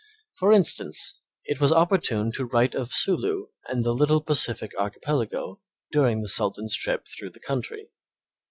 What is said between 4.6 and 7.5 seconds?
archipelago during the Sultan's trip through the